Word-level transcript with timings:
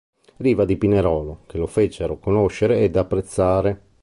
Riva 0.37 0.65
di 0.65 0.77
Pinerolo, 0.77 1.41
che 1.45 1.59
lo 1.59 1.67
fecero 1.67 2.17
conoscere 2.17 2.79
ed 2.79 2.95
apprezzare. 2.97 3.81